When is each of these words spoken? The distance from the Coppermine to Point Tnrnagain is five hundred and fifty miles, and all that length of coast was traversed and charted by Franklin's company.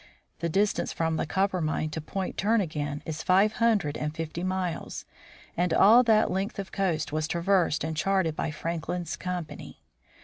The 0.39 0.49
distance 0.49 0.91
from 0.91 1.17
the 1.17 1.27
Coppermine 1.27 1.91
to 1.91 2.01
Point 2.01 2.35
Tnrnagain 2.35 3.03
is 3.05 3.21
five 3.21 3.53
hundred 3.61 3.95
and 3.95 4.15
fifty 4.15 4.43
miles, 4.43 5.05
and 5.55 5.71
all 5.75 6.01
that 6.01 6.31
length 6.31 6.57
of 6.57 6.71
coast 6.71 7.11
was 7.11 7.27
traversed 7.27 7.83
and 7.83 7.95
charted 7.95 8.35
by 8.35 8.49
Franklin's 8.49 9.15
company. 9.15 9.83